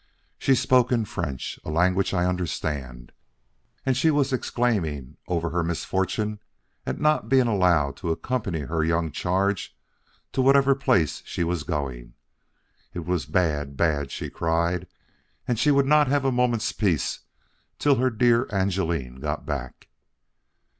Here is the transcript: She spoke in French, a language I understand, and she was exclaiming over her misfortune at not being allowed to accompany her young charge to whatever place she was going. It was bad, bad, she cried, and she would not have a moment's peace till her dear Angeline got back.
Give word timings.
She 0.39 0.55
spoke 0.55 0.91
in 0.91 1.05
French, 1.05 1.59
a 1.63 1.69
language 1.69 2.11
I 2.11 2.25
understand, 2.25 3.11
and 3.85 3.95
she 3.95 4.09
was 4.09 4.33
exclaiming 4.33 5.17
over 5.27 5.51
her 5.51 5.61
misfortune 5.61 6.39
at 6.87 6.99
not 6.99 7.29
being 7.29 7.45
allowed 7.45 7.97
to 7.97 8.09
accompany 8.09 8.61
her 8.61 8.83
young 8.83 9.11
charge 9.11 9.77
to 10.33 10.41
whatever 10.41 10.73
place 10.73 11.21
she 11.27 11.43
was 11.43 11.61
going. 11.61 12.15
It 12.95 13.05
was 13.05 13.27
bad, 13.27 13.77
bad, 13.77 14.09
she 14.09 14.31
cried, 14.31 14.87
and 15.47 15.59
she 15.59 15.69
would 15.69 15.85
not 15.85 16.07
have 16.07 16.25
a 16.25 16.31
moment's 16.31 16.71
peace 16.71 17.19
till 17.77 17.97
her 17.97 18.09
dear 18.09 18.47
Angeline 18.51 19.17
got 19.19 19.45
back. 19.45 19.87